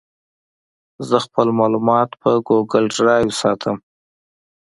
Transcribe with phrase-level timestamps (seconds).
[1.07, 3.75] زه خپل معلومات په ګوګل ډرایو ساتم.